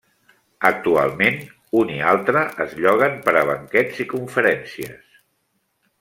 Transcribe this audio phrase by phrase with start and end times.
[0.69, 1.35] Actualment,
[1.81, 5.13] un i altre es lloguen per a banquets i conferències.